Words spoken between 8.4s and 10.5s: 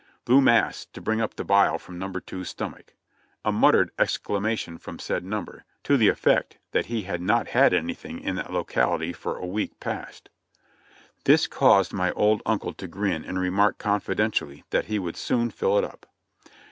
locality for a week past!)